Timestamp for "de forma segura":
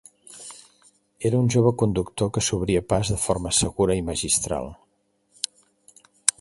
3.15-4.01